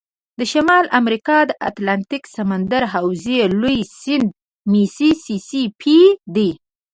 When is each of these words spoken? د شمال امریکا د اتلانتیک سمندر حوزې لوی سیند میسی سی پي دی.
د 0.39 0.41
شمال 0.51 0.85
امریکا 0.99 1.37
د 1.45 1.51
اتلانتیک 1.69 2.23
سمندر 2.37 2.83
حوزې 2.93 3.37
لوی 3.61 3.79
سیند 3.99 4.29
میسی 4.71 5.09
سی 5.47 5.61
پي 5.81 5.97
دی. 6.35 6.49